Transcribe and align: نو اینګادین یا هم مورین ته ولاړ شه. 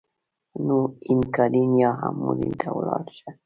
نو 0.65 0.77
اینګادین 1.07 1.71
یا 1.81 1.91
هم 1.99 2.15
مورین 2.23 2.53
ته 2.61 2.67
ولاړ 2.77 3.05
شه. 3.17 3.29